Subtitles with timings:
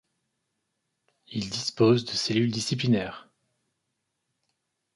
[1.27, 3.29] Ils disposent de cellules disciplinaires.